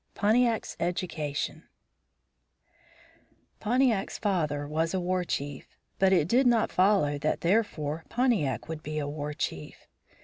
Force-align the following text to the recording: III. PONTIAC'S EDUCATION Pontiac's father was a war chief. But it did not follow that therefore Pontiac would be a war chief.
III. 0.01 0.15
PONTIAC'S 0.21 0.77
EDUCATION 0.79 1.63
Pontiac's 3.59 4.17
father 4.17 4.67
was 4.67 4.95
a 4.95 4.99
war 4.99 5.23
chief. 5.23 5.77
But 5.99 6.11
it 6.11 6.27
did 6.27 6.47
not 6.47 6.71
follow 6.71 7.19
that 7.19 7.41
therefore 7.41 8.05
Pontiac 8.09 8.67
would 8.67 8.81
be 8.81 8.97
a 8.97 9.07
war 9.07 9.35
chief. 9.35 9.85